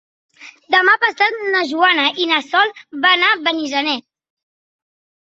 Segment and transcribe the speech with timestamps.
[0.75, 2.75] Demà passat na Joana i na Sol
[3.07, 4.09] van a Benissanet.